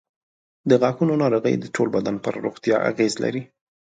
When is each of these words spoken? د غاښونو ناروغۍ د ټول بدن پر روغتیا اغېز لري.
د 0.69 0.71
غاښونو 0.81 1.13
ناروغۍ 1.23 1.55
د 1.59 1.65
ټول 1.75 1.87
بدن 1.95 2.15
پر 2.23 2.33
روغتیا 2.45 2.77
اغېز 2.91 3.13
لري. 3.23 3.41